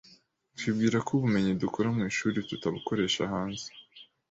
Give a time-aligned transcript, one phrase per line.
[0.57, 3.69] twibwira ko ubumenyi dukura mu ishuri tutabukoresha hanze'